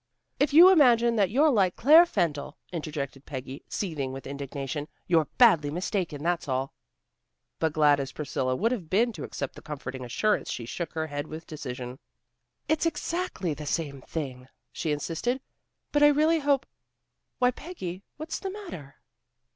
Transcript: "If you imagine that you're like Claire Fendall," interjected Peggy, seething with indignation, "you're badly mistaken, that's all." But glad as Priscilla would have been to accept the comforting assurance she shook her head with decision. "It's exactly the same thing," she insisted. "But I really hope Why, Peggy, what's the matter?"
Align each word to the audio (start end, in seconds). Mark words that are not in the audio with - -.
"If 0.39 0.51
you 0.51 0.71
imagine 0.71 1.15
that 1.17 1.29
you're 1.29 1.51
like 1.51 1.75
Claire 1.75 2.07
Fendall," 2.07 2.57
interjected 2.73 3.23
Peggy, 3.23 3.63
seething 3.69 4.11
with 4.11 4.25
indignation, 4.25 4.87
"you're 5.05 5.27
badly 5.37 5.69
mistaken, 5.69 6.23
that's 6.23 6.47
all." 6.47 6.73
But 7.59 7.73
glad 7.73 7.99
as 7.99 8.11
Priscilla 8.11 8.55
would 8.55 8.71
have 8.71 8.89
been 8.89 9.13
to 9.13 9.23
accept 9.23 9.53
the 9.53 9.61
comforting 9.61 10.03
assurance 10.03 10.49
she 10.49 10.65
shook 10.65 10.93
her 10.93 11.05
head 11.05 11.27
with 11.27 11.45
decision. 11.45 11.99
"It's 12.67 12.87
exactly 12.87 13.53
the 13.53 13.67
same 13.67 14.01
thing," 14.01 14.47
she 14.71 14.91
insisted. 14.91 15.39
"But 15.91 16.01
I 16.01 16.07
really 16.07 16.39
hope 16.39 16.65
Why, 17.37 17.51
Peggy, 17.51 18.01
what's 18.17 18.39
the 18.39 18.49
matter?" 18.49 18.95